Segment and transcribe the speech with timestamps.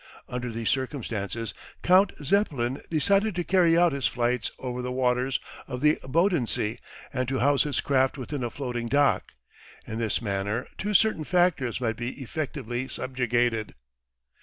[0.27, 1.53] Under these circumstances
[1.83, 6.79] Count Zeppelin decided to carry out his flights over the waters of the Bodensee
[7.13, 9.31] and to house his craft within a floating dock.
[9.85, 13.75] In this manner two uncertain factors might be effectively subjugated.